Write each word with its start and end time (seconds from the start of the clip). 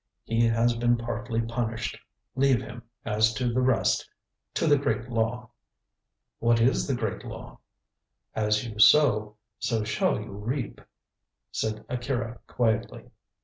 He 0.23 0.47
has 0.47 0.73
been 0.75 0.97
partly 0.97 1.41
punished. 1.41 1.99
Leave 2.35 2.59
him, 2.59 2.81
as 3.05 3.35
to 3.35 3.53
the 3.53 3.61
rest, 3.61 4.09
to 4.55 4.65
the 4.65 4.75
Great 4.75 5.11
Law." 5.11 5.51
"What 6.39 6.59
is 6.59 6.87
the 6.87 6.95
Great 6.95 7.23
Law?" 7.23 7.59
"As 8.35 8.65
you 8.65 8.79
sow, 8.79 9.35
so 9.59 9.83
shall 9.83 10.19
you 10.19 10.31
reap," 10.31 10.81
said 11.51 11.85
Akira 11.87 12.39
quietly. 12.47 13.11